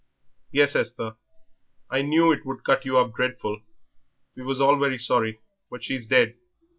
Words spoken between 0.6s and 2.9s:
Esther. I knew it would cut